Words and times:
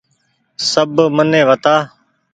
سب 0.71 0.91
مني 1.15 1.41
وتآ۔ 1.47 1.75